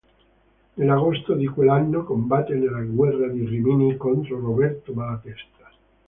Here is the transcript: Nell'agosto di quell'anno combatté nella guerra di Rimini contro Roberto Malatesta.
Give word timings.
Nell'agosto 0.73 1.35
di 1.35 1.45
quell'anno 1.45 2.03
combatté 2.03 2.55
nella 2.55 2.81
guerra 2.81 3.27
di 3.27 3.45
Rimini 3.45 3.97
contro 3.97 4.39
Roberto 4.39 4.93
Malatesta. 4.93 5.69